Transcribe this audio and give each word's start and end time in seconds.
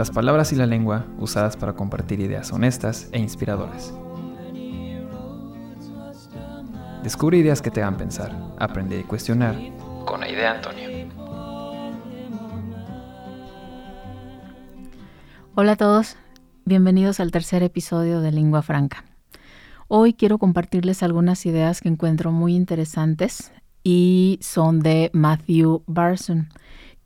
Las 0.00 0.10
palabras 0.10 0.50
y 0.50 0.56
la 0.56 0.64
lengua 0.64 1.04
usadas 1.18 1.58
para 1.58 1.74
compartir 1.74 2.20
ideas 2.20 2.50
honestas 2.54 3.10
e 3.12 3.18
inspiradoras. 3.18 3.92
Descubre 7.02 7.36
ideas 7.36 7.60
que 7.60 7.70
te 7.70 7.82
hagan 7.82 7.98
pensar, 7.98 8.34
aprender 8.58 9.00
y 9.00 9.02
cuestionar 9.02 9.54
con 10.06 10.22
Idea 10.22 10.52
Antonio. 10.52 10.88
Hola 15.54 15.72
a 15.72 15.76
todos, 15.76 16.16
bienvenidos 16.64 17.20
al 17.20 17.30
tercer 17.30 17.62
episodio 17.62 18.22
de 18.22 18.32
Lingua 18.32 18.62
Franca. 18.62 19.04
Hoy 19.86 20.14
quiero 20.14 20.38
compartirles 20.38 21.02
algunas 21.02 21.44
ideas 21.44 21.82
que 21.82 21.90
encuentro 21.90 22.32
muy 22.32 22.56
interesantes 22.56 23.52
y 23.84 24.38
son 24.40 24.80
de 24.80 25.10
Matthew 25.12 25.82
Barson, 25.86 26.48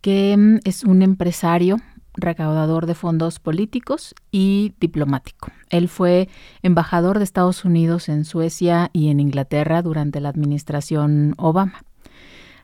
que 0.00 0.60
es 0.64 0.84
un 0.84 1.02
empresario 1.02 1.78
recaudador 2.16 2.86
de 2.86 2.94
fondos 2.94 3.40
políticos 3.40 4.14
y 4.30 4.74
diplomático. 4.80 5.50
Él 5.70 5.88
fue 5.88 6.28
embajador 6.62 7.18
de 7.18 7.24
Estados 7.24 7.64
Unidos 7.64 8.08
en 8.08 8.24
Suecia 8.24 8.90
y 8.92 9.08
en 9.08 9.20
Inglaterra 9.20 9.82
durante 9.82 10.20
la 10.20 10.28
administración 10.28 11.34
Obama. 11.36 11.82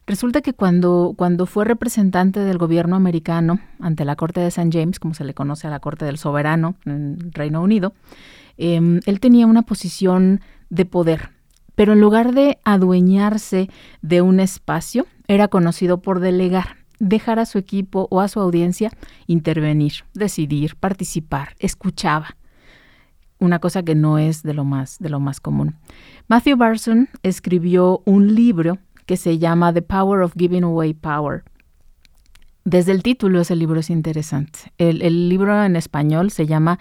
Resulta 0.06 0.40
que 0.40 0.54
cuando, 0.54 1.14
cuando 1.16 1.46
fue 1.46 1.64
representante 1.64 2.40
del 2.40 2.58
gobierno 2.58 2.96
americano 2.96 3.60
ante 3.78 4.04
la 4.04 4.16
Corte 4.16 4.40
de 4.40 4.48
St. 4.48 4.70
James, 4.72 4.98
como 4.98 5.14
se 5.14 5.24
le 5.24 5.34
conoce 5.34 5.66
a 5.68 5.70
la 5.70 5.80
Corte 5.80 6.04
del 6.04 6.18
Soberano 6.18 6.74
en 6.84 7.30
Reino 7.32 7.62
Unido, 7.62 7.92
em, 8.56 9.00
él 9.06 9.20
tenía 9.20 9.46
una 9.46 9.62
posición 9.62 10.40
de 10.68 10.84
poder, 10.84 11.30
pero 11.76 11.92
en 11.92 12.00
lugar 12.00 12.32
de 12.34 12.58
adueñarse 12.64 13.68
de 14.02 14.20
un 14.20 14.40
espacio, 14.40 15.06
era 15.28 15.46
conocido 15.46 16.02
por 16.02 16.18
delegar 16.18 16.79
dejar 17.00 17.40
a 17.40 17.46
su 17.46 17.58
equipo 17.58 18.06
o 18.10 18.20
a 18.20 18.28
su 18.28 18.38
audiencia 18.38 18.92
intervenir, 19.26 20.04
decidir, 20.14 20.76
participar, 20.76 21.56
escuchaba. 21.58 22.36
Una 23.40 23.58
cosa 23.58 23.82
que 23.82 23.94
no 23.94 24.18
es 24.18 24.42
de 24.42 24.54
lo 24.54 24.64
más, 24.64 24.98
de 24.98 25.08
lo 25.08 25.18
más 25.18 25.40
común. 25.40 25.76
Matthew 26.28 26.58
Barson 26.58 27.08
escribió 27.22 28.02
un 28.04 28.34
libro 28.34 28.78
que 29.06 29.16
se 29.16 29.38
llama 29.38 29.72
The 29.72 29.82
Power 29.82 30.20
of 30.20 30.34
Giving 30.36 30.62
Away 30.62 30.94
Power. 30.94 31.42
Desde 32.64 32.92
el 32.92 33.02
título 33.02 33.40
ese 33.40 33.56
libro 33.56 33.80
es 33.80 33.88
interesante. 33.88 34.72
El, 34.76 35.00
el 35.00 35.30
libro 35.30 35.64
en 35.64 35.74
español 35.74 36.30
se 36.30 36.46
llama 36.46 36.78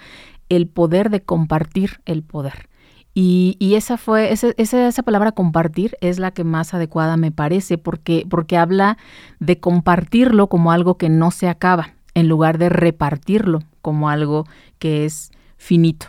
El 0.49 0.67
poder 0.67 1.09
de 1.09 1.21
compartir 1.21 2.01
el 2.05 2.23
poder. 2.23 2.67
Y, 3.13 3.73
esa 3.75 3.97
fue, 3.97 4.31
esa, 4.31 4.49
esa, 4.55 5.03
palabra 5.03 5.31
compartir 5.31 5.97
es 5.99 6.19
la 6.19 6.31
que 6.31 6.43
más 6.43 6.73
adecuada 6.73 7.17
me 7.17 7.31
parece, 7.31 7.77
porque, 7.77 8.25
porque 8.29 8.55
habla 8.55 8.97
de 9.39 9.59
compartirlo 9.59 10.47
como 10.47 10.71
algo 10.71 10.97
que 10.97 11.09
no 11.09 11.31
se 11.31 11.49
acaba, 11.49 11.89
en 12.13 12.29
lugar 12.29 12.57
de 12.57 12.69
repartirlo 12.69 13.63
como 13.81 14.09
algo 14.09 14.45
que 14.77 15.05
es 15.05 15.31
finito. 15.57 16.07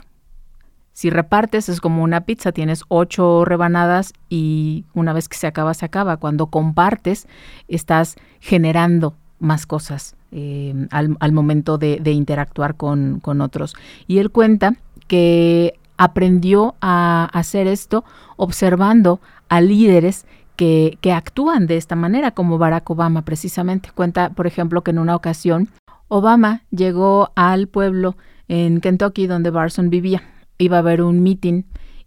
Si 0.93 1.09
repartes 1.09 1.69
es 1.71 1.81
como 1.81 2.03
una 2.03 2.21
pizza, 2.23 2.53
tienes 2.53 2.85
ocho 2.89 3.45
rebanadas 3.47 4.13
y 4.29 4.85
una 4.93 5.15
vez 5.15 5.29
que 5.29 5.39
se 5.39 5.47
acaba, 5.47 5.73
se 5.73 5.87
acaba. 5.87 6.19
Cuando 6.19 6.49
compartes, 6.49 7.27
estás 7.69 8.17
generando 8.39 9.15
más 9.39 9.67
cosas 9.67 10.15
eh, 10.31 10.75
al, 10.91 11.33
momento 11.33 11.79
de, 11.79 11.99
de 12.01 12.13
interactuar 12.13 12.75
con, 12.75 13.19
con 13.21 13.41
otros. 13.41 13.75
Y 14.07 14.19
él 14.19 14.31
cuenta 14.31 14.75
que 15.09 15.80
aprendió 16.01 16.77
a 16.81 17.29
hacer 17.31 17.67
esto 17.67 18.05
observando 18.39 19.21
a 19.51 19.61
líderes 19.61 20.25
que, 20.57 20.99
actúan 21.15 21.67
de 21.67 21.77
esta 21.77 21.95
manera, 21.95 22.31
como 22.31 22.57
Barack 22.57 22.89
Obama 22.89 23.23
precisamente. 23.23 23.91
Cuenta, 23.95 24.31
por 24.31 24.47
ejemplo, 24.47 24.83
que 24.83 24.93
en 24.93 24.99
una 24.99 25.15
ocasión 25.15 25.69
Obama 26.09 26.63
llegó 26.71 27.33
al 27.37 27.69
pueblo 27.69 28.17
en 28.49 28.81
Kentucky 28.81 29.27
donde 29.27 29.51
Barson 29.51 29.91
vivía. 29.91 30.23
Iba 30.57 30.79
a 30.79 30.81
haber 30.81 31.03
un 31.03 31.23
meeting 31.23 31.65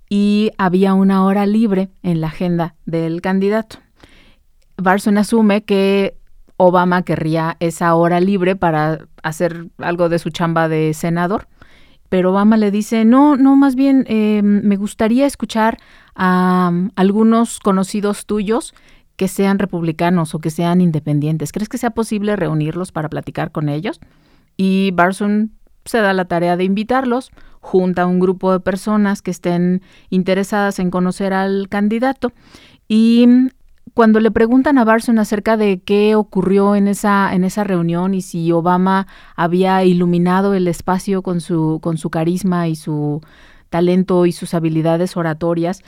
y 0.09 0.49
había 0.57 0.95
una 0.95 1.23
hora 1.23 1.45
libre 1.45 1.89
en 2.01 2.19
la 2.19 2.27
agenda 2.27 2.73
del 2.87 3.21
candidato. 3.21 3.77
Barson 4.75 5.19
asume 5.19 5.65
que 5.65 6.17
Obama 6.57 7.03
querría 7.03 7.57
esa 7.59 7.93
hora 7.93 8.19
libre 8.19 8.55
para 8.55 9.05
hacer 9.21 9.67
algo 9.77 10.09
de 10.09 10.17
su 10.17 10.31
chamba 10.31 10.67
de 10.67 10.95
senador 10.95 11.47
pero 12.13 12.29
Obama 12.29 12.57
le 12.57 12.69
dice, 12.69 13.05
no, 13.05 13.37
no, 13.37 13.55
más 13.55 13.73
bien 13.73 14.05
eh, 14.07 14.43
me 14.43 14.77
gustaría 14.77 15.25
escuchar 15.25 15.79
a 16.13 16.69
um, 16.71 16.91
algunos 16.95 17.57
conocidos 17.57 18.27
tuyos 18.27 18.75
que 19.15 19.27
sean 19.27 19.57
republicanos 19.57 20.35
o 20.35 20.39
que 20.39 20.51
sean 20.51 20.79
independientes. 20.79 21.51
¿Crees 21.51 21.69
que 21.69 21.79
sea 21.79 21.89
posible 21.89 22.35
reunirlos 22.35 22.91
para 22.91 23.09
platicar 23.09 23.51
con 23.51 23.67
ellos? 23.67 23.99
Y 24.57 24.91
Barson 24.91 25.53
se 25.85 26.01
da 26.01 26.13
la 26.13 26.25
tarea 26.25 26.55
de 26.55 26.65
invitarlos, 26.65 27.31
junta 27.61 28.03
a 28.03 28.05
un 28.05 28.19
grupo 28.19 28.51
de 28.51 28.59
personas 28.59 29.23
que 29.23 29.31
estén 29.31 29.81
interesadas 30.11 30.77
en 30.77 30.91
conocer 30.91 31.33
al 31.33 31.67
candidato 31.67 32.31
y 32.87 33.27
cuando 33.93 34.19
le 34.19 34.31
preguntan 34.31 34.77
a 34.77 34.85
Barson 34.85 35.19
acerca 35.19 35.55
de 35.55 35.81
qué 35.81 36.15
ocurrió 36.15 36.75
en 36.75 36.87
esa, 36.87 37.33
en 37.33 37.43
esa 37.43 37.63
reunión 37.63 38.13
y 38.13 38.21
si 38.21 38.51
Obama 38.51 39.07
había 39.35 39.83
iluminado 39.83 40.55
el 40.55 40.67
espacio 40.67 41.21
con 41.21 41.41
su, 41.41 41.79
con 41.81 41.97
su 41.97 42.09
carisma 42.09 42.67
y 42.67 42.75
su 42.75 43.21
talento 43.69 44.25
y 44.25 44.31
sus 44.31 44.53
habilidades 44.55 45.15
oratorias, 45.15 45.81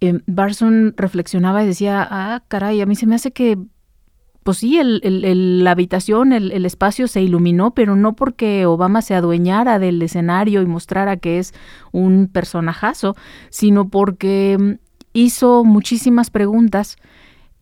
eh, 0.00 0.20
Barson 0.26 0.94
reflexionaba 0.96 1.62
y 1.62 1.66
decía, 1.66 2.06
ah, 2.10 2.42
caray, 2.48 2.80
a 2.80 2.86
mí 2.86 2.96
se 2.96 3.06
me 3.06 3.16
hace 3.16 3.32
que, 3.32 3.58
pues 4.42 4.58
sí, 4.58 4.78
el, 4.78 5.62
la 5.62 5.72
habitación, 5.72 6.32
el, 6.32 6.52
el 6.52 6.64
espacio 6.64 7.06
se 7.06 7.20
iluminó, 7.20 7.74
pero 7.74 7.96
no 7.96 8.14
porque 8.14 8.64
Obama 8.64 9.02
se 9.02 9.14
adueñara 9.14 9.78
del 9.78 10.00
escenario 10.00 10.62
y 10.62 10.66
mostrara 10.66 11.18
que 11.18 11.38
es 11.38 11.52
un 11.92 12.28
personajazo, 12.28 13.14
sino 13.50 13.88
porque 13.88 14.78
hizo 15.12 15.64
muchísimas 15.64 16.30
preguntas 16.30 16.96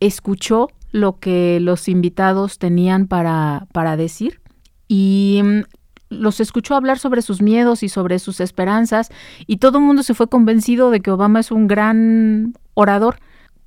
escuchó 0.00 0.68
lo 0.92 1.18
que 1.18 1.60
los 1.60 1.88
invitados 1.88 2.58
tenían 2.58 3.06
para, 3.06 3.66
para 3.72 3.96
decir 3.96 4.40
y 4.88 5.40
mm, 5.44 5.60
los 6.08 6.40
escuchó 6.40 6.74
hablar 6.74 6.98
sobre 6.98 7.22
sus 7.22 7.40
miedos 7.40 7.82
y 7.82 7.88
sobre 7.88 8.18
sus 8.18 8.40
esperanzas 8.40 9.10
y 9.46 9.58
todo 9.58 9.78
el 9.78 9.84
mundo 9.84 10.02
se 10.02 10.14
fue 10.14 10.28
convencido 10.28 10.90
de 10.90 11.00
que 11.00 11.12
Obama 11.12 11.40
es 11.40 11.52
un 11.52 11.68
gran 11.68 12.54
orador 12.74 13.18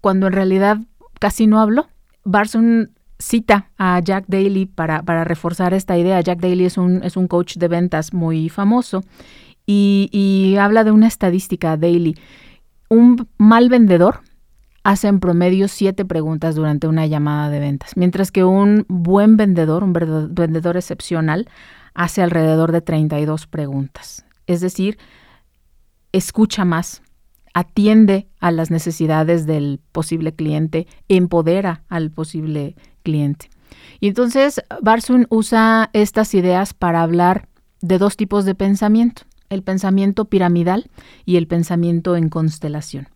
cuando 0.01 0.27
en 0.27 0.33
realidad 0.33 0.79
casi 1.19 1.47
no 1.47 1.61
habló. 1.61 1.87
Barson 2.25 2.91
cita 3.19 3.69
a 3.77 4.01
Jack 4.01 4.25
Daly 4.27 4.65
para, 4.65 5.01
para 5.03 5.23
reforzar 5.23 5.73
esta 5.73 5.97
idea. 5.97 6.19
Jack 6.19 6.41
Daly 6.41 6.65
es 6.65 6.77
un, 6.77 7.01
es 7.03 7.15
un 7.15 7.27
coach 7.27 7.55
de 7.55 7.69
ventas 7.69 8.13
muy 8.13 8.49
famoso 8.49 9.03
y, 9.65 10.09
y 10.11 10.57
habla 10.57 10.83
de 10.83 10.91
una 10.91 11.07
estadística 11.07 11.77
Daly. 11.77 12.17
Un 12.89 13.29
mal 13.37 13.69
vendedor 13.69 14.19
hace 14.83 15.07
en 15.07 15.19
promedio 15.19 15.67
siete 15.67 16.05
preguntas 16.05 16.55
durante 16.55 16.87
una 16.87 17.05
llamada 17.05 17.49
de 17.49 17.59
ventas, 17.59 17.95
mientras 17.95 18.31
que 18.31 18.43
un 18.43 18.85
buen 18.89 19.37
vendedor, 19.37 19.83
un 19.83 19.93
vendedor 19.93 20.77
excepcional, 20.77 21.47
hace 21.93 22.21
alrededor 22.21 22.71
de 22.71 22.81
32 22.81 23.47
preguntas. 23.47 24.25
Es 24.45 24.61
decir, 24.61 24.97
escucha 26.11 26.65
más, 26.65 27.01
atiende 27.53 28.27
a 28.39 28.51
las 28.51 28.71
necesidades 28.71 29.45
del 29.45 29.79
posible 29.91 30.33
cliente, 30.33 30.87
empodera 31.07 31.83
al 31.87 32.11
posible 32.11 32.75
cliente. 33.03 33.49
Y 33.99 34.09
entonces 34.09 34.61
Barsun 34.81 35.27
usa 35.29 35.89
estas 35.93 36.33
ideas 36.33 36.73
para 36.73 37.01
hablar 37.01 37.47
de 37.81 37.97
dos 37.97 38.17
tipos 38.17 38.45
de 38.45 38.55
pensamiento, 38.55 39.23
el 39.49 39.63
pensamiento 39.63 40.25
piramidal 40.25 40.89
y 41.25 41.37
el 41.37 41.47
pensamiento 41.47 42.15
en 42.15 42.29
constelación. 42.29 43.12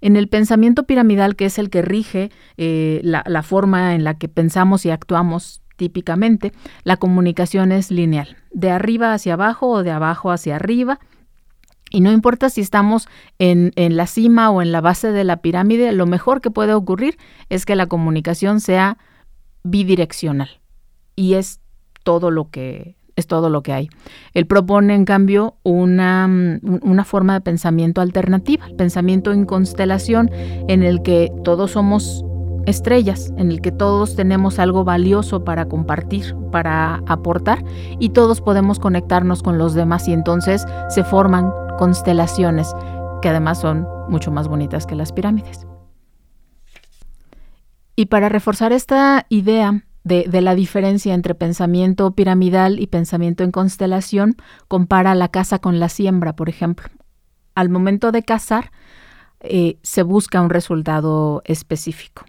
En 0.00 0.16
el 0.16 0.28
pensamiento 0.28 0.84
piramidal, 0.84 1.36
que 1.36 1.46
es 1.46 1.58
el 1.58 1.70
que 1.70 1.82
rige 1.82 2.30
eh, 2.56 3.00
la, 3.02 3.42
forma 3.42 3.94
en 3.94 4.04
la 4.04 4.14
que 4.14 4.28
pensamos 4.28 4.86
y 4.86 4.90
actuamos 4.90 5.62
típicamente, 5.76 6.52
la 6.84 6.96
comunicación 6.96 7.72
es 7.72 7.90
lineal, 7.90 8.36
de 8.50 8.70
arriba 8.70 9.12
hacia 9.12 9.34
abajo 9.34 9.68
o 9.68 9.82
de 9.82 9.90
abajo 9.90 10.30
hacia 10.30 10.56
arriba. 10.56 11.00
Y 11.90 12.00
no 12.00 12.12
importa 12.12 12.50
si 12.50 12.60
estamos 12.60 13.08
en, 13.38 13.72
en, 13.76 13.96
la 13.96 14.06
cima 14.06 14.50
o 14.50 14.62
en 14.62 14.72
la 14.72 14.80
base 14.80 15.10
de 15.10 15.24
la 15.24 15.38
pirámide, 15.38 15.92
lo 15.92 16.06
mejor 16.06 16.40
que 16.40 16.50
puede 16.50 16.72
ocurrir 16.72 17.18
es 17.48 17.66
que 17.66 17.74
la 17.74 17.86
comunicación 17.86 18.60
sea 18.60 18.96
bidireccional. 19.64 20.60
Y 21.16 21.34
es 21.34 21.60
todo 22.04 22.30
lo 22.30 22.50
que 22.50 22.96
es 23.20 23.26
todo 23.26 23.48
lo 23.48 23.62
que 23.62 23.72
hay. 23.72 23.88
Él 24.34 24.46
propone, 24.46 24.94
en 24.94 25.04
cambio, 25.04 25.54
una, 25.62 26.28
una, 26.62 27.04
forma 27.04 27.34
de 27.34 27.40
pensamiento 27.40 28.00
alternativa, 28.00 28.66
el 28.66 28.74
pensamiento 28.74 29.32
en 29.32 29.44
constelación, 29.44 30.30
en 30.68 30.82
el 30.82 31.02
que 31.02 31.32
todos 31.44 31.72
somos 31.72 32.24
estrellas, 32.66 33.32
en 33.36 33.50
el 33.50 33.60
que 33.60 33.72
todos 33.72 34.16
tenemos 34.16 34.58
algo 34.58 34.84
valioso 34.84 35.44
para 35.44 35.66
compartir, 35.66 36.34
para 36.50 37.02
aportar, 37.06 37.64
y 37.98 38.10
todos 38.10 38.40
podemos 38.40 38.78
conectarnos 38.78 39.42
con 39.42 39.58
los 39.58 39.74
demás 39.74 40.08
y 40.08 40.12
entonces 40.12 40.66
se 40.88 41.04
forman 41.04 41.52
constelaciones 41.78 42.74
que 43.22 43.28
además 43.28 43.60
son 43.60 43.86
mucho 44.08 44.30
más 44.30 44.48
bonitas 44.48 44.86
que 44.86 44.94
las 44.94 45.12
pirámides. 45.12 45.66
Y 47.96 48.06
para 48.06 48.28
reforzar 48.28 48.72
esta 48.72 49.26
idea 49.28 49.84
de, 50.04 50.40
la 50.40 50.54
diferencia 50.54 51.14
entre 51.14 51.34
pensamiento 51.34 52.12
piramidal 52.12 52.80
y 52.80 52.86
pensamiento 52.86 53.44
en 53.44 53.50
constelación, 53.50 54.36
compara 54.68 55.14
la 55.14 55.28
caza 55.28 55.58
con 55.58 55.78
la 55.78 55.88
siembra, 55.88 56.34
por 56.34 56.48
ejemplo. 56.48 56.88
Al 57.54 57.68
momento 57.68 58.12
de 58.12 58.22
cazar, 58.22 58.72
eh, 59.40 59.78
se 59.82 60.02
busca 60.02 60.40
un 60.40 60.50
resultado 60.50 61.42
específico. 61.44 62.24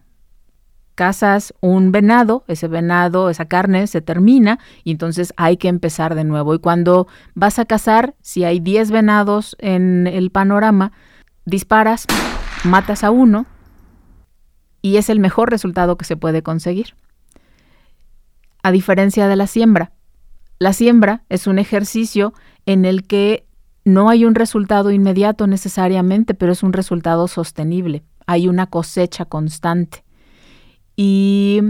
Cazas 0.95 1.53
un 1.61 1.91
venado, 1.91 2.43
ese 2.47 2.67
venado, 2.67 3.29
esa 3.29 3.45
carne 3.45 3.87
se 3.87 4.01
termina 4.01 4.59
y 4.83 4.91
entonces 4.91 5.33
hay 5.37 5.57
que 5.57 5.69
empezar 5.69 6.15
de 6.15 6.25
nuevo. 6.25 6.53
Y 6.53 6.59
cuando 6.59 7.07
vas 7.33 7.59
a 7.59 7.65
cazar, 7.65 8.15
si 8.21 8.43
hay 8.43 8.59
10 8.59 8.91
venados 8.91 9.55
en 9.59 10.05
el 10.07 10.31
panorama, 10.31 10.91
disparas, 11.45 12.05
matas 12.65 13.03
a 13.03 13.11
uno 13.11 13.45
y 14.81 14.97
es 14.97 15.09
el 15.09 15.19
mejor 15.19 15.49
resultado 15.49 15.97
que 15.97 16.05
se 16.05 16.17
puede 16.17 16.43
conseguir. 16.43 16.93
A 18.63 18.71
diferencia 18.71 19.27
de 19.27 19.35
la 19.35 19.47
siembra, 19.47 19.91
la 20.59 20.73
siembra 20.73 21.23
es 21.29 21.47
un 21.47 21.59
ejercicio 21.59 22.33
en 22.65 22.85
el 22.85 23.07
que 23.07 23.45
no 23.83 24.09
hay 24.09 24.25
un 24.25 24.35
resultado 24.35 24.91
inmediato 24.91 25.47
necesariamente, 25.47 26.33
pero 26.33 26.51
es 26.51 26.61
un 26.61 26.73
resultado 26.73 27.27
sostenible. 27.27 28.03
Hay 28.27 28.47
una 28.47 28.67
cosecha 28.67 29.25
constante. 29.25 30.03
Y 30.95 31.61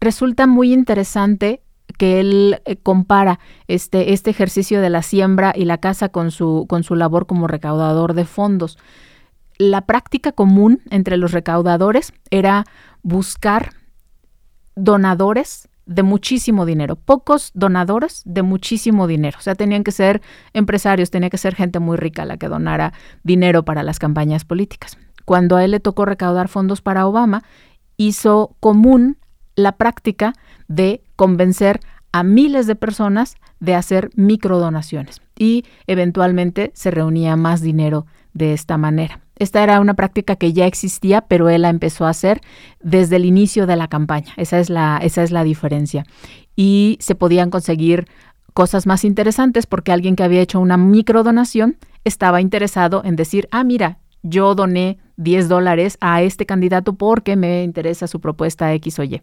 resulta 0.00 0.48
muy 0.48 0.72
interesante 0.72 1.62
que 1.96 2.20
él 2.20 2.60
eh, 2.64 2.76
compara 2.76 3.38
este, 3.68 4.12
este 4.12 4.30
ejercicio 4.30 4.80
de 4.80 4.90
la 4.90 5.02
siembra 5.02 5.52
y 5.54 5.64
la 5.64 5.78
caza 5.78 6.08
con 6.08 6.32
su, 6.32 6.66
con 6.68 6.82
su 6.82 6.96
labor 6.96 7.26
como 7.26 7.46
recaudador 7.46 8.14
de 8.14 8.24
fondos 8.24 8.78
la 9.60 9.82
práctica 9.82 10.32
común 10.32 10.80
entre 10.88 11.18
los 11.18 11.32
recaudadores 11.32 12.14
era 12.30 12.64
buscar 13.02 13.74
donadores 14.84 15.68
de 15.86 16.02
muchísimo 16.02 16.66
dinero, 16.66 16.96
pocos 16.96 17.50
donadores 17.54 18.22
de 18.24 18.42
muchísimo 18.42 19.06
dinero. 19.06 19.38
O 19.38 19.42
sea, 19.42 19.54
tenían 19.54 19.84
que 19.84 19.92
ser 19.92 20.22
empresarios, 20.52 21.10
tenía 21.10 21.30
que 21.30 21.38
ser 21.38 21.54
gente 21.54 21.80
muy 21.80 21.96
rica 21.96 22.24
la 22.24 22.36
que 22.36 22.48
donara 22.48 22.92
dinero 23.22 23.64
para 23.64 23.82
las 23.82 23.98
campañas 23.98 24.44
políticas. 24.44 24.96
Cuando 25.24 25.56
a 25.56 25.64
él 25.64 25.72
le 25.72 25.80
tocó 25.80 26.04
recaudar 26.04 26.48
fondos 26.48 26.80
para 26.80 27.06
Obama, 27.06 27.42
hizo 27.96 28.56
común 28.60 29.18
la 29.56 29.72
práctica 29.72 30.34
de 30.68 31.02
convencer 31.16 31.80
a 32.12 32.22
miles 32.22 32.66
de 32.66 32.76
personas 32.76 33.36
de 33.58 33.74
hacer 33.74 34.10
microdonaciones 34.14 35.20
y 35.38 35.64
eventualmente 35.86 36.70
se 36.74 36.90
reunía 36.90 37.36
más 37.36 37.60
dinero 37.60 38.06
de 38.32 38.52
esta 38.52 38.78
manera. 38.78 39.20
Esta 39.40 39.62
era 39.62 39.80
una 39.80 39.94
práctica 39.94 40.36
que 40.36 40.52
ya 40.52 40.66
existía, 40.66 41.22
pero 41.22 41.48
él 41.48 41.62
la 41.62 41.70
empezó 41.70 42.04
a 42.04 42.10
hacer 42.10 42.42
desde 42.82 43.16
el 43.16 43.24
inicio 43.24 43.66
de 43.66 43.74
la 43.74 43.88
campaña. 43.88 44.34
Esa 44.36 44.60
es 44.60 44.68
la, 44.68 45.00
esa 45.02 45.22
es 45.22 45.30
la 45.30 45.44
diferencia. 45.44 46.04
Y 46.56 46.98
se 47.00 47.14
podían 47.14 47.48
conseguir 47.48 48.06
cosas 48.52 48.86
más 48.86 49.02
interesantes 49.02 49.64
porque 49.64 49.92
alguien 49.92 50.14
que 50.14 50.24
había 50.24 50.42
hecho 50.42 50.60
una 50.60 50.76
microdonación 50.76 51.78
estaba 52.04 52.42
interesado 52.42 53.00
en 53.02 53.16
decir, 53.16 53.48
ah, 53.50 53.64
mira, 53.64 53.98
yo 54.22 54.54
doné 54.54 54.98
10 55.16 55.48
dólares 55.48 55.96
a 56.02 56.20
este 56.20 56.44
candidato 56.44 56.92
porque 56.92 57.34
me 57.34 57.64
interesa 57.64 58.08
su 58.08 58.20
propuesta 58.20 58.74
X 58.74 58.98
o 58.98 59.04
Y. 59.04 59.22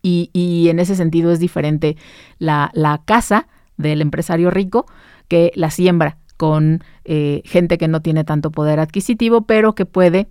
Y, 0.00 0.68
en 0.68 0.78
ese 0.78 0.94
sentido 0.94 1.32
es 1.32 1.40
diferente 1.40 1.96
la, 2.38 2.70
la 2.72 3.02
casa 3.04 3.48
del 3.76 4.00
empresario 4.00 4.52
rico 4.52 4.86
que 5.26 5.50
la 5.56 5.72
siembra 5.72 6.18
con 6.36 6.82
eh, 7.04 7.42
gente 7.44 7.78
que 7.78 7.88
no 7.88 8.02
tiene 8.02 8.24
tanto 8.24 8.50
poder 8.50 8.80
adquisitivo, 8.80 9.42
pero 9.42 9.74
que 9.74 9.86
puede 9.86 10.28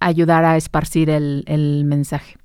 ayudar 0.00 0.44
a 0.44 0.56
esparcir 0.56 1.10
el, 1.10 1.44
el 1.46 1.84
mensaje. 1.84 2.36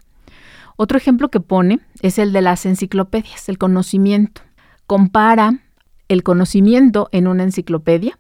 Otro 0.75 0.97
ejemplo 0.97 1.29
que 1.29 1.39
pone 1.39 1.79
es 2.01 2.17
el 2.17 2.33
de 2.33 2.41
las 2.41 2.65
enciclopedias, 2.65 3.47
el 3.47 3.57
conocimiento. 3.57 4.41
Compara 4.87 5.59
el 6.07 6.23
conocimiento 6.23 7.09
en 7.11 7.27
una 7.27 7.43
enciclopedia 7.43 8.17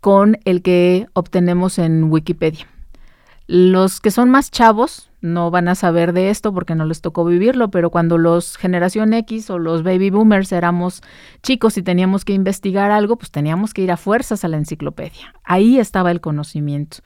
con 0.00 0.38
el 0.44 0.62
que 0.62 1.06
obtenemos 1.12 1.78
en 1.78 2.04
Wikipedia. 2.04 2.66
Los 3.46 4.00
que 4.00 4.10
son 4.10 4.30
más 4.30 4.50
chavos 4.50 5.11
no 5.22 5.50
van 5.50 5.68
a 5.68 5.74
saber 5.74 6.12
de 6.12 6.30
esto 6.30 6.52
porque 6.52 6.74
no 6.74 6.84
les 6.84 7.00
tocó 7.00 7.24
vivirlo, 7.24 7.70
pero 7.70 7.90
cuando 7.90 8.18
los 8.18 8.56
generación 8.56 9.14
X 9.14 9.48
o 9.50 9.58
los 9.58 9.82
baby 9.82 10.10
boomers 10.10 10.52
éramos 10.52 11.00
chicos 11.42 11.78
y 11.78 11.82
teníamos 11.82 12.24
que 12.24 12.34
investigar 12.34 12.90
algo, 12.90 13.16
pues 13.16 13.30
teníamos 13.30 13.72
que 13.72 13.82
ir 13.82 13.92
a 13.92 13.96
fuerzas 13.96 14.44
a 14.44 14.48
la 14.48 14.58
enciclopedia. 14.58 15.34
Ahí 15.44 15.78
estaba 15.78 16.10
el 16.10 16.20
conocimiento. 16.20 16.98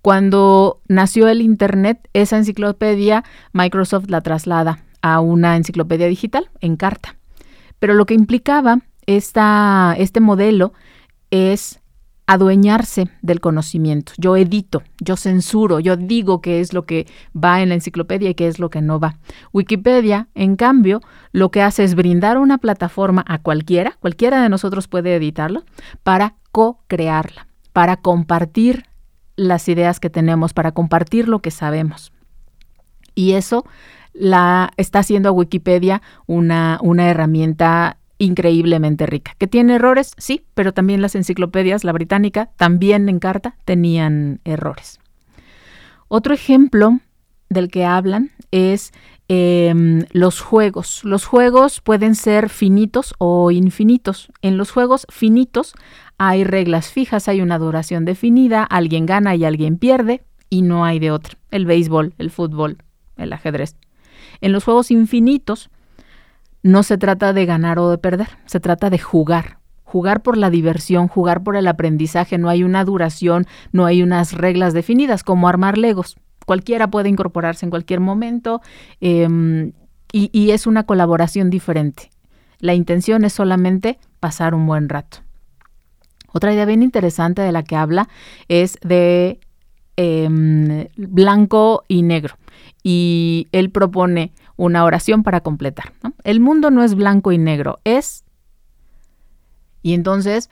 Cuando 0.00 0.80
nació 0.88 1.28
el 1.28 1.42
Internet, 1.42 2.08
esa 2.12 2.36
enciclopedia 2.36 3.24
Microsoft 3.52 4.08
la 4.08 4.20
traslada 4.20 4.78
a 5.02 5.20
una 5.20 5.56
enciclopedia 5.56 6.06
digital 6.06 6.48
en 6.60 6.76
carta. 6.76 7.16
Pero 7.78 7.94
lo 7.94 8.06
que 8.06 8.14
implicaba 8.14 8.78
esta, 9.06 9.94
este 9.98 10.20
modelo 10.20 10.72
es 11.30 11.80
adueñarse 12.26 13.08
del 13.22 13.40
conocimiento. 13.40 14.12
Yo 14.16 14.36
edito, 14.36 14.82
yo 15.00 15.16
censuro, 15.16 15.80
yo 15.80 15.96
digo 15.96 16.40
qué 16.40 16.60
es 16.60 16.72
lo 16.72 16.86
que 16.86 17.06
va 17.36 17.60
en 17.60 17.68
la 17.68 17.74
enciclopedia 17.74 18.30
y 18.30 18.34
qué 18.34 18.48
es 18.48 18.58
lo 18.58 18.70
que 18.70 18.80
no 18.80 18.98
va. 18.98 19.18
Wikipedia, 19.52 20.28
en 20.34 20.56
cambio, 20.56 21.00
lo 21.32 21.50
que 21.50 21.62
hace 21.62 21.84
es 21.84 21.94
brindar 21.94 22.38
una 22.38 22.58
plataforma 22.58 23.24
a 23.26 23.38
cualquiera, 23.38 23.96
cualquiera 24.00 24.42
de 24.42 24.48
nosotros 24.48 24.88
puede 24.88 25.14
editarlo, 25.14 25.64
para 26.02 26.36
co-crearla, 26.50 27.46
para 27.72 27.96
compartir 27.96 28.86
las 29.36 29.68
ideas 29.68 30.00
que 30.00 30.10
tenemos, 30.10 30.54
para 30.54 30.72
compartir 30.72 31.28
lo 31.28 31.40
que 31.40 31.50
sabemos. 31.50 32.12
Y 33.14 33.32
eso 33.32 33.64
la 34.12 34.72
está 34.76 35.00
haciendo 35.00 35.28
a 35.28 35.32
Wikipedia 35.32 36.00
una, 36.26 36.78
una 36.80 37.10
herramienta 37.10 37.98
increíblemente 38.24 39.06
rica. 39.06 39.34
¿Que 39.38 39.46
tiene 39.46 39.74
errores? 39.74 40.12
Sí, 40.18 40.44
pero 40.54 40.72
también 40.72 41.02
las 41.02 41.14
enciclopedias, 41.14 41.84
la 41.84 41.92
británica, 41.92 42.50
también 42.56 43.08
en 43.08 43.18
carta, 43.18 43.56
tenían 43.64 44.40
errores. 44.44 45.00
Otro 46.08 46.34
ejemplo 46.34 47.00
del 47.48 47.70
que 47.70 47.84
hablan 47.84 48.30
es 48.50 48.92
em, 49.28 50.04
los 50.12 50.40
juegos. 50.40 51.02
Los 51.04 51.24
juegos 51.24 51.80
pueden 51.80 52.14
ser 52.14 52.48
finitos 52.50 53.14
o 53.18 53.50
infinitos. 53.50 54.28
En 54.42 54.56
los 54.58 54.70
juegos 54.70 55.06
finitos 55.10 55.74
hay 56.18 56.44
reglas 56.44 56.88
fijas, 56.88 57.28
hay 57.28 57.40
una 57.40 57.58
duración 57.58 58.04
definida, 58.04 58.64
alguien 58.64 59.06
gana 59.06 59.34
y 59.34 59.44
alguien 59.44 59.78
pierde 59.78 60.22
y 60.50 60.62
no 60.62 60.84
hay 60.84 60.98
de 60.98 61.10
otra. 61.10 61.38
El 61.50 61.66
béisbol, 61.66 62.14
el 62.18 62.30
fútbol, 62.30 62.78
el 63.16 63.32
ajedrez. 63.32 63.76
En 64.40 64.52
los 64.52 64.64
juegos 64.64 64.90
infinitos 64.90 65.70
no 66.64 66.82
se 66.82 66.96
trata 66.96 67.34
de 67.34 67.44
ganar 67.44 67.78
o 67.78 67.90
de 67.90 67.98
perder, 67.98 68.38
se 68.46 68.58
trata 68.58 68.88
de 68.88 68.98
jugar. 68.98 69.58
Jugar 69.84 70.22
por 70.22 70.38
la 70.38 70.48
diversión, 70.48 71.08
jugar 71.08 71.42
por 71.44 71.56
el 71.56 71.68
aprendizaje, 71.68 72.38
no 72.38 72.48
hay 72.48 72.64
una 72.64 72.84
duración, 72.84 73.46
no 73.70 73.84
hay 73.84 74.02
unas 74.02 74.32
reglas 74.32 74.72
definidas 74.72 75.22
como 75.22 75.46
armar 75.46 75.76
legos. 75.76 76.16
Cualquiera 76.46 76.88
puede 76.90 77.10
incorporarse 77.10 77.66
en 77.66 77.70
cualquier 77.70 78.00
momento 78.00 78.62
em, 79.00 79.72
y, 80.10 80.50
es 80.52 80.66
una 80.66 80.84
colaboración 80.84 81.50
diferente. 81.50 82.10
La 82.60 82.72
intención 82.72 83.24
es 83.24 83.34
solamente 83.34 83.98
pasar 84.18 84.54
un 84.54 84.66
buen 84.66 84.88
rato. 84.88 85.18
Otra 86.32 86.54
idea 86.54 86.64
bien 86.64 86.82
interesante 86.82 87.42
de 87.42 87.52
la 87.52 87.62
que 87.62 87.76
habla 87.76 88.08
es 88.48 88.78
de 88.82 89.38
em, 89.96 90.86
blanco 90.96 91.84
y 91.88 92.02
negro. 92.02 92.38
Y 92.82 93.48
él 93.52 93.70
propone 93.70 94.32
una 94.56 94.84
oración 94.84 95.22
para 95.22 95.40
completar. 95.40 95.92
El 96.22 96.40
mundo 96.40 96.70
no 96.70 96.82
es 96.82 96.94
blanco 96.94 97.32
y 97.32 97.38
negro, 97.38 97.80
es... 97.84 98.24
Y 99.82 99.92
entonces, 99.92 100.48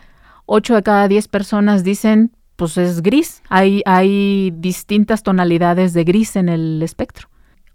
8 0.46 0.74
de 0.74 0.82
cada 0.82 1.08
10 1.08 1.28
personas 1.28 1.84
dicen, 1.84 2.32
pues 2.56 2.76
es 2.76 3.02
gris, 3.02 3.42
hay, 3.48 3.82
hay 3.86 4.52
distintas 4.56 5.22
tonalidades 5.22 5.94
de 5.94 6.04
gris 6.04 6.36
en 6.36 6.48
el 6.48 6.82
espectro. 6.82 7.28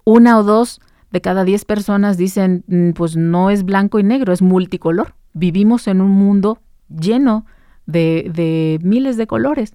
Una 0.03 0.37
o 0.37 0.43
dos 0.43 0.79
de 1.11 1.21
cada 1.21 1.43
10 1.43 1.65
personas 1.65 2.17
dicen, 2.17 2.63
mm, 2.67 2.91
pues 2.91 3.15
no 3.15 3.49
es 3.49 3.63
blanco 3.63 3.99
y 3.99 4.03
negro, 4.03 4.33
es 4.33 4.41
multicolor. 4.41 5.15
Vivimos 5.33 5.87
en 5.87 6.01
un 6.01 6.11
mundo 6.11 6.59
lleno 6.89 7.45
de, 7.85 8.29
de 8.33 8.79
miles 8.83 9.17
de 9.17 9.27
colores 9.27 9.73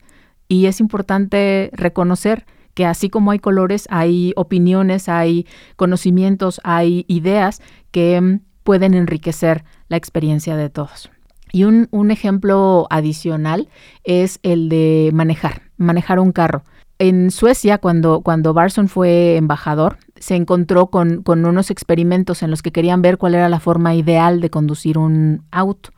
y 0.49 0.67
es 0.67 0.81
importante 0.81 1.71
reconocer 1.73 2.47
que 2.75 2.87
así 2.87 3.11
como 3.11 3.31
hay 3.31 3.39
colores, 3.39 3.87
hay 3.91 4.33
opiniones, 4.37 5.09
hay 5.09 5.47
conocimientos, 5.77 6.61
hay 6.65 7.05
ideas 7.09 7.61
que 7.91 8.21
mm, 8.21 8.41
pueden 8.63 8.95
enriquecer 8.95 9.65
la 9.89 9.97
experiencia 9.97 10.57
de 10.57 10.71
todos. 10.71 11.11
Y 11.53 11.65
un, 11.65 11.89
un 11.91 12.11
ejemplo 12.11 12.87
adicional 12.91 13.69
es 14.05 14.39
el 14.43 14.69
de 14.69 15.11
manejar, 15.13 15.63
manejar 15.77 16.19
un 16.19 16.33
carro. 16.33 16.65
En 16.99 17.31
Suecia, 17.31 17.79
cuando, 17.79 18.21
cuando 18.21 18.55
Barson 18.55 18.89
fue 18.89 19.37
embajador, 19.37 19.99
se 20.17 20.37
encontró 20.37 20.87
con, 20.87 21.23
con, 21.23 21.45
unos 21.45 21.71
experimentos 21.71 22.43
en 22.43 22.51
los 22.51 22.63
que 22.63 22.71
querían 22.71 23.03
ver 23.03 23.19
cuál 23.19 23.35
era 23.35 23.49
la 23.49 23.61
forma 23.61 23.95
ideal 23.95 24.41
de 24.41 24.51
conducir 24.51 24.99
un 24.99 25.45
auto. 25.51 25.91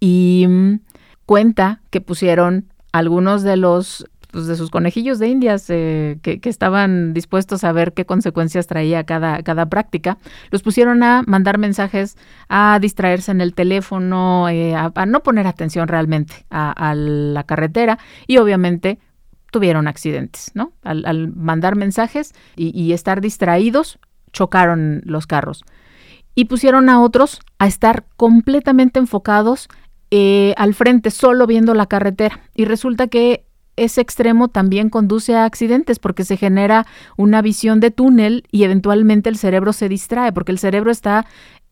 Y 0.00 0.46
mm, 0.48 0.80
cuenta 1.26 1.80
que 1.90 2.00
pusieron 2.00 2.66
algunos 2.92 3.42
de 3.44 3.56
los 3.56 4.04
pues, 4.30 4.46
de 4.46 4.56
sus 4.56 4.70
conejillos 4.70 5.18
de 5.18 5.28
indias 5.28 5.66
eh, 5.68 6.18
que, 6.22 6.40
estaban 6.44 7.14
dispuestos 7.14 7.64
a 7.64 7.72
ver 7.72 7.94
qué 7.94 8.04
consecuencias 8.04 8.66
traía 8.66 9.04
cada, 9.04 9.42
cada 9.42 9.66
práctica, 9.66 10.18
los 10.50 10.62
pusieron 10.62 11.02
a 11.02 11.22
mandar 11.26 11.58
mensajes, 11.58 12.16
a 12.48 12.78
distraerse 12.80 13.30
en 13.30 13.40
el 13.40 13.54
teléfono, 13.54 14.48
eh, 14.48 14.74
a, 14.74 15.06
no 15.06 15.22
poner 15.22 15.46
atención 15.46 15.88
realmente 15.88 16.46
a, 16.50 16.94
la 16.94 17.44
carretera 17.44 17.98
y 18.26 18.38
obviamente 18.38 18.98
tuvieron 19.50 19.88
accidentes, 19.88 20.50
¿no? 20.54 20.72
Al, 20.82 21.32
mandar 21.34 21.74
mensajes 21.76 22.34
y, 22.54 22.92
estar 22.92 23.22
distraídos, 23.22 23.98
chocaron 24.32 25.00
los 25.04 25.26
carros. 25.26 25.64
Y 26.34 26.44
pusieron 26.44 26.90
a 26.90 27.00
otros 27.00 27.40
a 27.58 27.66
estar 27.66 28.04
completamente 28.16 28.98
enfocados 28.98 29.68
eh, 30.10 30.54
al 30.58 30.74
frente, 30.74 31.10
solo 31.10 31.46
viendo 31.46 31.74
la 31.74 31.86
carretera. 31.86 32.40
Y 32.54 32.66
resulta 32.66 33.08
que 33.08 33.47
ese 33.84 34.00
extremo 34.00 34.48
también 34.48 34.90
conduce 34.90 35.34
a 35.34 35.44
accidentes 35.44 35.98
porque 35.98 36.24
se 36.24 36.36
genera 36.36 36.86
una 37.16 37.42
visión 37.42 37.80
de 37.80 37.90
túnel 37.90 38.44
y 38.50 38.64
eventualmente 38.64 39.28
el 39.28 39.36
cerebro 39.36 39.72
se 39.72 39.88
distrae 39.88 40.32
porque 40.32 40.52
el 40.52 40.58
cerebro 40.58 40.90
está 40.90 41.26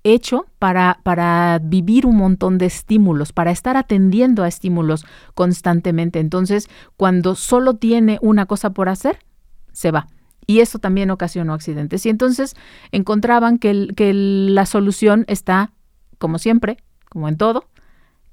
hecho 0.04 0.46
para, 0.58 1.00
para 1.02 1.58
vivir 1.62 2.06
un 2.06 2.16
montón 2.16 2.58
de 2.58 2.66
estímulos, 2.66 3.32
para 3.32 3.50
estar 3.50 3.76
atendiendo 3.76 4.44
a 4.44 4.48
estímulos 4.48 5.04
constantemente. 5.34 6.20
Entonces, 6.20 6.68
cuando 6.96 7.34
solo 7.34 7.74
tiene 7.74 8.18
una 8.22 8.46
cosa 8.46 8.70
por 8.70 8.88
hacer, 8.88 9.18
se 9.72 9.90
va. 9.90 10.06
Y 10.46 10.60
eso 10.60 10.78
también 10.78 11.10
ocasionó 11.10 11.54
accidentes. 11.54 12.06
Y 12.06 12.08
entonces 12.08 12.54
encontraban 12.92 13.58
que, 13.58 13.88
que 13.96 14.12
la 14.14 14.64
solución 14.64 15.24
está, 15.26 15.72
como 16.18 16.38
siempre, 16.38 16.76
como 17.08 17.28
en 17.28 17.36
todo, 17.36 17.64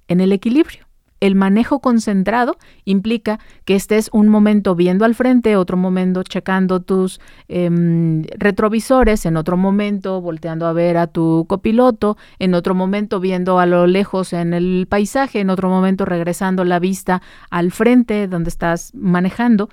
en 0.08 0.22
el 0.22 0.32
equilibrio 0.32 0.83
el 1.24 1.36
manejo 1.36 1.80
concentrado 1.80 2.58
implica 2.84 3.40
que 3.64 3.76
estés 3.76 4.10
un 4.12 4.28
momento 4.28 4.76
viendo 4.76 5.06
al 5.06 5.16
frente, 5.16 5.56
otro 5.56 5.78
momento 5.78 6.22
checando 6.24 6.82
tus 6.82 7.22
em, 7.48 8.24
retrovisores, 8.38 9.26
en 9.26 9.38
otro 9.38 9.56
momento 9.56 10.20
volteando 10.20 10.68
a 10.68 10.74
ver 10.74 10.98
a 10.98 11.08
tu 11.08 11.46
copiloto, 11.48 12.18
en 12.40 12.54
otro 12.54 12.76
momento 12.76 13.22
viendo 13.22 13.60
a 13.60 13.66
lo 13.66 13.88
lejos 13.88 14.34
en 14.34 14.54
el 14.54 14.86
paisaje, 14.90 15.40
en 15.40 15.50
otro 15.50 15.70
momento 15.70 16.04
regresando 16.04 16.66
la 16.66 16.80
vista 16.80 17.22
al 17.50 17.72
frente 17.72 18.28
donde 18.28 18.50
estás 18.50 18.92
manejando. 18.94 19.70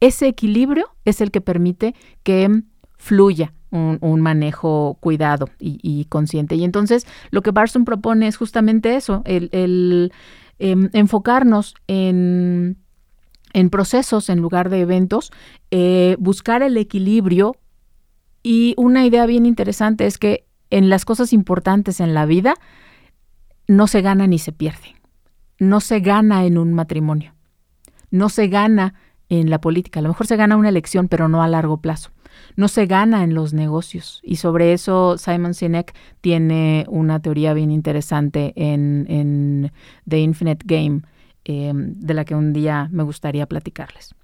Ese 0.00 0.28
equilibrio 0.28 0.90
es 1.06 1.22
el 1.22 1.30
que 1.30 1.40
permite 1.40 1.94
que 2.22 2.62
fluya 2.98 3.54
un, 3.70 4.20
manejo 4.20 4.98
cuidado 5.00 5.48
y, 5.58 6.04
consciente. 6.06 6.56
Y 6.56 6.64
entonces 6.64 7.06
lo 7.30 7.42
que 7.42 7.52
Barson 7.52 7.84
propone 7.84 8.26
es 8.26 8.36
justamente 8.36 8.96
eso, 8.96 9.22
el, 9.24 10.12
Em, 10.62 10.90
enfocarnos 10.92 11.74
en, 11.86 12.76
procesos 13.70 14.28
en 14.28 14.40
lugar 14.40 14.68
de 14.68 14.80
eventos, 14.80 15.32
eh, 15.70 16.16
buscar 16.18 16.62
el 16.62 16.76
equilibrio 16.76 17.56
y 18.42 18.74
una 18.76 19.06
idea 19.06 19.24
bien 19.24 19.46
interesante 19.46 20.04
es 20.04 20.18
que 20.18 20.44
en 20.68 20.90
las 20.90 21.06
cosas 21.06 21.32
importantes 21.32 21.98
en 21.98 22.12
la 22.12 22.26
vida 22.26 22.56
no 23.68 23.86
se 23.86 24.02
gana 24.02 24.26
ni 24.26 24.38
se 24.38 24.52
pierde. 24.52 24.96
No 25.58 25.80
se 25.80 26.00
gana 26.00 26.44
en 26.44 26.58
un 26.58 26.74
matrimonio. 26.74 27.32
No 28.10 28.28
se 28.28 28.48
gana 28.48 28.92
en 29.30 29.48
la 29.48 29.62
política. 29.62 30.00
A 30.00 30.02
lo 30.02 30.10
mejor 30.10 30.26
se 30.26 30.36
gana 30.36 30.58
una 30.58 30.68
elección, 30.68 31.08
pero 31.08 31.26
no 31.28 31.42
a 31.42 31.48
largo 31.48 31.78
plazo 31.78 32.10
no 32.56 32.68
se 32.68 32.86
gana 32.86 33.24
en 33.24 33.34
los 33.34 33.52
negocios. 33.52 34.20
Y 34.22 34.36
sobre 34.36 34.72
eso 34.72 35.16
Simon 35.18 35.54
Sinek 35.54 35.94
tiene 36.20 36.84
una 36.88 37.20
teoría 37.20 37.54
bien 37.54 37.70
interesante 37.70 38.52
en, 38.56 39.72
The 40.08 40.20
Infinite 40.20 40.64
Game, 40.66 41.02
em, 41.44 41.94
de 41.98 42.14
la 42.14 42.24
que 42.24 42.34
un 42.34 42.52
día 42.52 42.88
me 42.90 43.02
gustaría 43.02 43.46
platicarles. 43.46 44.14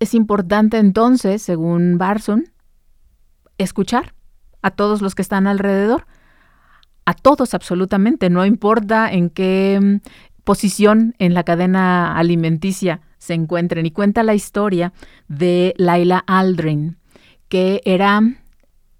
Es 0.00 0.14
importante 0.14 0.78
entonces, 0.78 1.42
según 1.42 1.98
Barson, 1.98 2.44
escuchar 3.58 4.14
a 4.62 4.70
todos 4.70 5.02
los 5.02 5.14
que 5.14 5.22
están 5.22 5.46
alrededor, 5.46 6.06
a 7.04 7.14
todos 7.14 7.54
absolutamente, 7.54 8.28
no 8.28 8.44
importa 8.44 9.10
en 9.10 9.30
qué 9.30 9.74
em, 9.74 10.00
posición 10.44 11.14
en 11.18 11.34
la 11.34 11.42
cadena 11.42 12.16
alimenticia 12.16 13.00
se 13.18 13.34
encuentren. 13.34 13.86
Y 13.86 13.90
cuenta 13.90 14.22
la 14.22 14.34
historia 14.34 14.92
de 15.28 15.74
Laila 15.76 16.22
Aldrin 16.26 16.97
que 17.48 17.80
era 17.84 18.20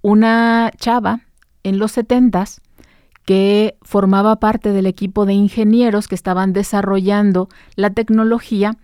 una 0.03 0.71
chava 0.77 1.21
en 1.63 1.79
los 1.79 1.93
setentas 1.93 2.61
que 3.25 3.77
formaba 3.83 4.37
parte 4.37 4.73
del 4.73 4.87
equipo 4.87 5.27
de 5.27 5.35
ingenieros 5.35 6.09
que 6.09 6.15
estaban 6.15 6.53
desarrollando 6.53 7.49
la 7.77 7.91
tecnología 7.91 8.79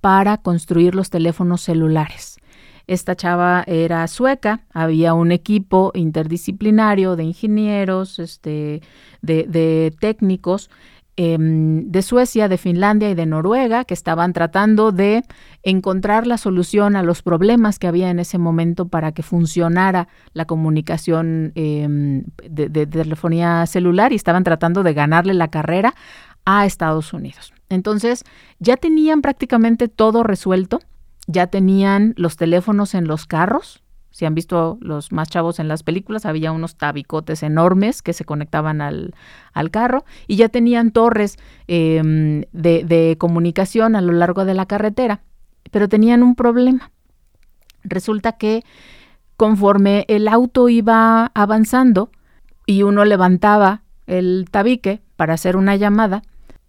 para 0.00 0.36
construir 0.36 0.94
los 0.94 1.10
teléfonos 1.10 1.62
celulares. 1.62 2.38
Esta 2.86 3.16
chava 3.16 3.64
era 3.66 4.06
sueca, 4.08 4.66
había 4.72 5.14
un 5.14 5.32
equipo 5.32 5.92
interdisciplinario 5.94 7.16
de 7.16 7.24
ingenieros, 7.24 8.18
este, 8.18 8.82
de, 9.20 9.44
de 9.44 9.94
técnicos 9.98 10.70
Em, 11.16 11.90
de 11.90 12.00
Suecia, 12.00 12.48
de 12.48 12.56
Finlandia 12.56 13.10
y 13.10 13.14
de 13.14 13.26
Noruega, 13.26 13.84
que 13.84 13.92
estaban 13.92 14.32
tratando 14.32 14.92
de 14.92 15.24
encontrar 15.62 16.26
la 16.26 16.38
solución 16.38 16.96
a 16.96 17.02
los 17.02 17.20
problemas 17.20 17.78
que 17.78 17.86
había 17.86 18.08
en 18.08 18.18
ese 18.18 18.38
momento 18.38 18.88
para 18.88 19.12
que 19.12 19.22
funcionara 19.22 20.08
la 20.32 20.46
comunicación 20.46 21.52
em, 21.54 22.24
de, 22.48 22.86
telefonía 22.86 23.66
celular 23.66 24.12
y 24.12 24.16
estaban 24.16 24.42
tratando 24.42 24.82
de 24.82 24.94
ganarle 24.94 25.34
la 25.34 25.48
carrera 25.48 25.94
a 26.46 26.64
Estados 26.64 27.12
Unidos. 27.12 27.52
Entonces, 27.68 28.24
ya 28.58 28.78
tenían 28.78 29.20
prácticamente 29.20 29.88
todo 29.88 30.22
resuelto, 30.22 30.80
ya 31.26 31.46
tenían 31.48 32.14
los 32.16 32.38
teléfonos 32.38 32.94
en 32.94 33.06
los 33.06 33.26
carros, 33.26 33.82
si 34.12 34.24
han 34.24 34.34
visto 34.34 34.78
los 34.80 35.10
más 35.10 35.28
chavos 35.28 35.58
en 35.58 35.68
las 35.68 35.82
películas, 35.82 36.26
había 36.26 36.52
unos 36.52 36.76
tabicotes 36.76 37.42
enormes 37.42 38.02
que 38.02 38.12
se 38.12 38.24
conectaban 38.24 38.80
al, 38.80 39.14
carro 39.70 40.04
y 40.26 40.36
ya 40.36 40.48
tenían 40.48 40.90
torres 40.90 41.38
em, 41.66 42.44
de, 42.52 42.84
de 42.84 43.16
comunicación 43.18 43.96
a 43.96 44.00
lo 44.00 44.12
largo 44.12 44.44
de 44.44 44.54
la 44.54 44.66
carretera, 44.66 45.22
pero 45.70 45.88
tenían 45.88 46.22
un 46.22 46.34
problema. 46.34 46.90
Resulta 47.84 48.32
que 48.32 48.64
conforme 49.36 50.04
el 50.08 50.28
auto 50.28 50.68
iba 50.68 51.32
avanzando 51.34 52.10
y 52.66 52.82
uno 52.82 53.04
levantaba 53.04 53.82
el 54.06 54.46
tabique 54.50 55.00
para 55.16 55.34
hacer 55.34 55.56
una 55.56 55.76
llamada, 55.76 56.22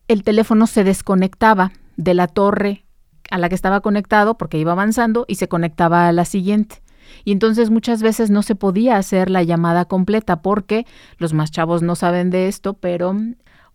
el 0.07 0.23
teléfono 0.23 0.67
se 0.67 0.83
desconectaba 0.83 1.71
de 1.97 2.13
la 2.13 2.27
torre 2.27 2.85
a 3.31 3.37
la 3.37 3.49
que 3.49 3.55
estaba 3.55 3.81
conectado 3.81 4.37
porque 4.37 4.59
iba 4.59 4.73
avanzando 4.73 5.25
y 5.27 5.35
se 5.35 5.47
conectaba 5.47 6.07
a 6.07 6.11
la 6.11 6.25
siguiente. 6.25 6.82
Y 7.23 7.31
entonces 7.31 7.69
muchas 7.69 8.01
veces 8.01 8.29
no 8.29 8.43
se 8.43 8.55
podía 8.55 8.97
hacer 8.97 9.29
la 9.29 9.43
llamada 9.43 9.85
completa 9.85 10.41
porque 10.41 10.85
los 11.17 11.33
más 11.33 11.51
chavos 11.51 11.81
no 11.81 11.95
saben 11.95 12.29
de 12.29 12.47
esto, 12.47 12.73
pero 12.73 13.15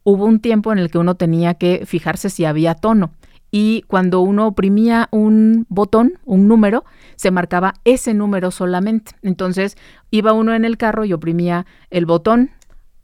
hubo 0.04 0.24
un 0.24 0.40
tiempo 0.40 0.72
en 0.72 0.78
el 0.78 0.90
que 0.90 0.98
uno 0.98 1.14
tenía 1.14 1.54
que 1.54 1.84
fijarse 1.86 2.30
si 2.30 2.44
había 2.44 2.74
tono. 2.74 3.12
Y 3.50 3.82
cuando 3.86 4.20
uno 4.20 4.46
oprimía 4.46 5.08
un 5.10 5.66
botón, 5.70 6.18
un 6.24 6.48
número, 6.48 6.84
se 7.16 7.30
marcaba 7.30 7.74
ese 7.84 8.12
número 8.12 8.50
solamente. 8.50 9.12
Entonces 9.22 9.76
iba 10.10 10.32
uno 10.32 10.54
en 10.54 10.64
el 10.64 10.76
carro 10.76 11.04
y 11.04 11.12
oprimía 11.12 11.64
el 11.90 12.04
botón 12.04 12.50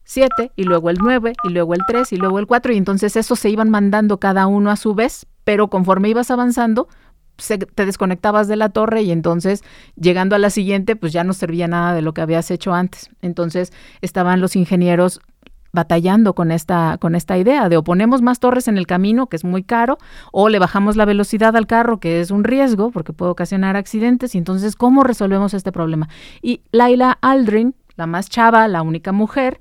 7 0.04 0.52
y 0.54 0.64
luego 0.64 0.90
el 0.90 0.98
9 0.98 1.32
y 1.44 1.48
luego 1.50 1.74
el 1.74 1.80
3 1.86 2.12
y 2.12 2.16
luego 2.16 2.38
el 2.38 2.46
4 2.46 2.72
y 2.72 2.76
entonces 2.76 3.16
eso 3.16 3.36
se 3.36 3.48
iban 3.48 3.70
mandando 3.70 4.20
cada 4.20 4.46
uno 4.46 4.70
a 4.70 4.76
su 4.76 4.94
vez, 4.94 5.26
pero 5.44 5.68
conforme 5.68 6.10
ibas 6.10 6.30
avanzando, 6.30 6.88
te 7.36 7.86
desconectabas 7.86 8.48
de 8.48 8.56
la 8.56 8.68
torre 8.68 9.02
y 9.02 9.10
entonces 9.10 9.62
llegando 9.96 10.36
a 10.36 10.38
la 10.38 10.50
siguiente 10.50 10.96
pues 10.96 11.12
ya 11.12 11.24
no 11.24 11.32
servía 11.32 11.68
nada 11.68 11.94
de 11.94 12.02
lo 12.02 12.14
que 12.14 12.20
habías 12.20 12.50
hecho 12.50 12.72
antes. 12.72 13.10
Entonces 13.22 13.72
estaban 14.00 14.40
los 14.40 14.56
ingenieros 14.56 15.20
batallando 15.74 16.34
con 16.34 16.52
esta, 16.52 16.98
con 16.98 17.16
esta 17.16 17.36
idea 17.36 17.68
de 17.68 17.76
o 17.76 17.82
ponemos 17.82 18.22
más 18.22 18.38
torres 18.38 18.68
en 18.68 18.78
el 18.78 18.86
camino, 18.86 19.26
que 19.26 19.36
es 19.36 19.44
muy 19.44 19.64
caro, 19.64 19.98
o 20.30 20.48
le 20.48 20.60
bajamos 20.60 20.94
la 20.96 21.04
velocidad 21.04 21.56
al 21.56 21.66
carro, 21.66 21.98
que 21.98 22.20
es 22.20 22.30
un 22.30 22.44
riesgo 22.44 22.92
porque 22.92 23.12
puede 23.12 23.32
ocasionar 23.32 23.76
accidentes, 23.76 24.36
y 24.36 24.38
entonces, 24.38 24.76
¿cómo 24.76 25.02
resolvemos 25.02 25.52
este 25.52 25.72
problema? 25.72 26.08
Y 26.40 26.62
Laila 26.70 27.18
Aldrin, 27.20 27.74
la 27.96 28.06
más 28.06 28.30
chava, 28.30 28.68
la 28.68 28.82
única 28.82 29.10
mujer, 29.10 29.58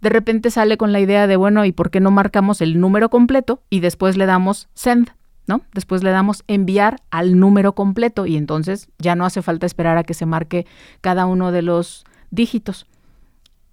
de 0.00 0.10
repente 0.10 0.50
sale 0.50 0.76
con 0.76 0.92
la 0.92 0.98
idea 0.98 1.28
de, 1.28 1.36
bueno, 1.36 1.64
¿y 1.64 1.70
por 1.70 1.90
qué 1.90 2.00
no 2.00 2.10
marcamos 2.10 2.60
el 2.60 2.80
número 2.80 3.08
completo 3.08 3.62
y 3.70 3.78
después 3.78 4.16
le 4.16 4.26
damos 4.26 4.68
send? 4.74 5.12
¿No? 5.46 5.62
Después 5.74 6.02
le 6.02 6.10
damos 6.10 6.44
enviar 6.46 7.00
al 7.10 7.38
número 7.38 7.74
completo 7.74 8.26
y 8.26 8.36
entonces 8.36 8.88
ya 8.98 9.14
no 9.14 9.24
hace 9.24 9.42
falta 9.42 9.66
esperar 9.66 9.96
a 9.96 10.04
que 10.04 10.14
se 10.14 10.26
marque 10.26 10.66
cada 11.00 11.26
uno 11.26 11.52
de 11.52 11.62
los 11.62 12.04
dígitos. 12.30 12.86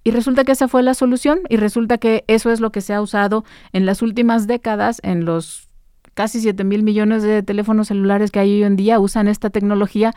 Y 0.04 0.12
resulta 0.12 0.44
que 0.44 0.54
esa 0.54 0.68
fue 0.68 0.82
la 0.84 0.94
solución 0.94 1.42
y 1.50 1.58
resulta 1.58 1.98
que 1.98 2.24
eso 2.28 2.51
es 2.51 2.60
lo 2.60 2.72
que 2.72 2.82
se 2.82 2.94
ha 2.94 3.01
usado 3.01 3.46
en 3.72 3.86
las 3.86 4.01
últimas 4.01 4.48
décadas 4.48 5.00
en 5.04 5.25
los 5.25 5.70
casi 6.13 6.42
7 6.42 6.63
mil 6.63 6.84
millones 6.84 7.24
de 7.24 7.44
teléfonos 7.44 7.88
celulares 7.88 8.32
que 8.32 8.40
hay 8.40 8.51
hoy 8.51 8.63
en 8.63 8.75
día 8.75 9.00
usan 9.00 9.28
esta 9.28 9.50
tecnología 9.50 10.13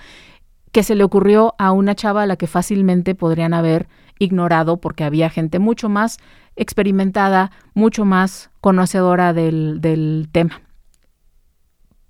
que 0.72 0.82
se 0.82 0.96
le 0.96 1.04
ocurrió 1.04 1.54
a 1.58 1.70
una 1.70 1.94
chava 1.94 2.22
a 2.22 2.26
la 2.26 2.36
que 2.36 2.48
fácilmente 2.48 3.14
podrían 3.14 3.54
haber 3.54 3.86
ignorado 4.18 4.78
porque 4.78 5.04
había 5.04 5.30
gente 5.30 5.58
mucho 5.58 5.88
más 5.88 6.18
experimentada, 6.56 7.52
mucho 7.74 8.04
más 8.04 8.50
conocedora 8.60 9.32
del, 9.32 10.28
tema. 10.32 10.60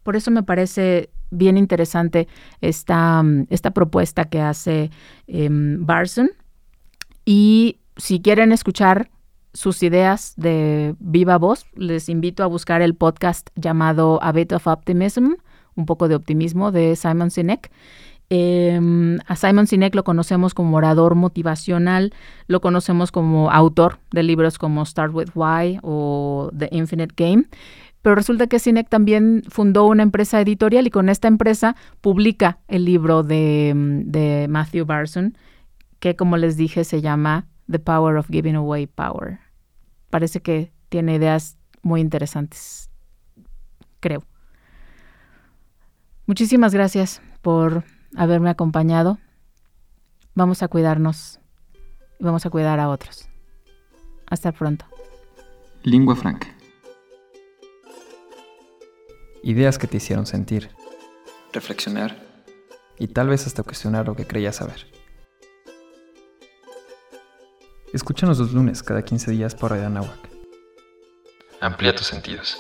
Por 0.04 0.14
eso 0.14 0.30
me 0.30 0.44
parece 0.44 1.10
bien 1.30 1.58
interesante 1.58 2.28
esta, 2.60 3.24
esta 3.50 3.72
propuesta 3.72 4.26
que 4.26 4.40
hace 4.40 4.90
em, 5.26 5.84
Barson. 5.84 6.30
Y 7.24 7.78
si 7.96 8.20
quieren 8.20 8.52
escuchar 8.52 9.10
sus 9.52 9.82
ideas 9.82 10.34
de 10.36 10.94
viva 10.98 11.38
voz, 11.38 11.66
les 11.74 12.08
invito 12.08 12.42
a 12.42 12.46
buscar 12.46 12.82
el 12.82 12.94
podcast 12.94 13.48
llamado 13.56 14.22
A 14.22 14.32
Bit 14.32 14.52
of 14.52 14.66
Optimism, 14.66 15.34
un 15.76 15.86
poco 15.86 16.08
de 16.08 16.14
optimismo 16.14 16.70
de 16.70 16.96
Simon 16.96 17.30
Sinek. 17.30 17.70
Em, 18.30 19.18
a 19.26 19.36
Simon 19.36 19.66
Sinek 19.66 19.94
lo 19.94 20.02
conocemos 20.02 20.54
como 20.54 20.76
orador 20.76 21.14
motivacional, 21.14 22.12
lo 22.48 22.60
conocemos 22.60 23.12
como 23.12 23.50
autor 23.50 23.98
de 24.12 24.22
libros 24.22 24.58
como 24.58 24.84
Start 24.86 25.14
with 25.14 25.28
Why 25.34 25.78
o 25.82 26.50
The 26.56 26.68
Infinite 26.72 27.14
Game, 27.16 27.44
pero 28.04 28.14
resulta 28.14 28.46
que 28.46 28.60
Sinek 28.60 28.88
también 28.88 29.42
fundó 29.48 29.86
una 29.86 30.04
empresa 30.04 30.40
editorial 30.40 30.86
y 30.86 30.90
con 30.90 31.08
esta 31.08 31.26
empresa 31.26 31.74
publica 32.00 32.60
el 32.68 32.84
libro 32.84 33.24
de, 33.24 33.72
de 33.74 34.46
Matthew 34.48 34.86
Barson, 34.86 35.36
que 35.98 36.14
como 36.14 36.36
les 36.36 36.56
dije 36.56 36.84
se 36.84 37.00
llama 37.00 37.48
The 37.68 37.80
Power 37.80 38.16
of 38.16 38.28
Giving 38.28 38.54
Away 38.54 38.86
Power 38.86 39.40
parece 40.14 40.40
que 40.40 40.72
tiene 40.90 41.16
ideas 41.16 41.58
muy 41.82 42.00
interesantes, 42.00 42.88
creo. 43.98 44.22
Muchísimas 46.24 46.72
gracias 46.72 47.20
por 47.42 47.82
haberme 48.14 48.48
acompañado. 48.48 49.18
Vamos 50.36 50.62
a 50.62 50.68
cuidarnos 50.68 51.40
y 52.20 52.24
vamos 52.24 52.46
a 52.46 52.50
cuidar 52.50 52.78
a 52.78 52.90
otros. 52.90 53.28
Hasta 54.28 54.52
pronto. 54.52 54.84
Lingua 55.82 56.14
franca. 56.14 56.53
Ideas 59.46 59.76
que 59.76 59.86
te 59.86 59.98
hicieron 59.98 60.24
sentir, 60.24 60.70
reflexionar 61.52 62.44
y 62.98 63.08
tal 63.08 63.28
vez 63.28 63.46
hasta 63.46 63.62
cuestionar 63.62 64.06
lo 64.06 64.16
que 64.16 64.26
creías 64.26 64.56
saber. 64.56 64.86
Escúchanos 67.92 68.38
los 68.38 68.54
lunes 68.54 68.82
cada 68.82 69.02
15 69.02 69.32
días 69.32 69.54
por 69.54 69.72
Radio 69.72 69.88
Anáhuac. 69.88 70.30
Amplía 71.60 71.94
tus 71.94 72.06
sentidos. 72.06 72.58